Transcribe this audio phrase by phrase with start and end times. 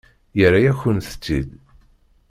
[0.37, 1.49] Yerra-yakent-t-id.